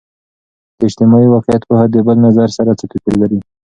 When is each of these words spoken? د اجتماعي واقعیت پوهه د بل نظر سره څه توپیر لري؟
د 0.77 0.79
اجتماعي 0.87 1.27
واقعیت 1.31 1.61
پوهه 1.69 1.85
د 1.89 1.95
بل 2.07 2.17
نظر 2.27 2.49
سره 2.57 2.71
څه 2.79 2.85
توپیر 2.91 3.15
لري؟ 3.21 3.39